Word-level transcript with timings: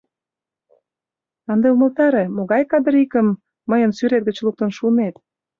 Ынде 1.51 1.67
умылтаре, 1.75 2.23
могай 2.35 2.63
кадырикым 2.71 3.27
мыйын 3.69 3.91
сӱрет 3.97 4.23
гыч 4.27 4.37
луктын 4.45 4.69
шуынет? 4.77 5.15